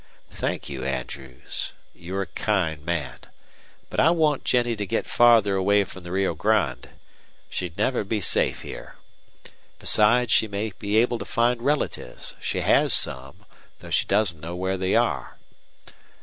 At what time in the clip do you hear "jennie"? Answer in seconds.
4.45-4.75